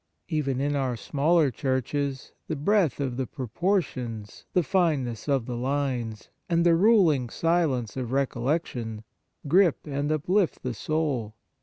Even 0.29 0.59
in 0.59 0.75
our 0.75 0.97
smaller 0.97 1.51
churches, 1.51 2.31
the 2.47 2.55
breadth 2.55 2.99
of 2.99 3.17
the 3.17 3.27
proportions, 3.27 4.47
the 4.53 4.63
fine 4.63 5.03
ness 5.05 5.27
of 5.27 5.45
the 5.45 5.55
lines, 5.55 6.29
and 6.49 6.65
the 6.65 6.73
ruling 6.73 7.29
silence 7.29 7.95
of 7.95 8.11
recollection, 8.11 9.03
grip 9.47 9.77
and 9.85 10.11
uplift 10.11 10.63
the 10.63 10.73
soul. 10.73 11.35